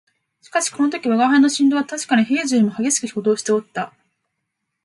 [0.41, 3.93] しかしこの時吾輩の心臓はたしかに平時よりも烈しく鼓動しておった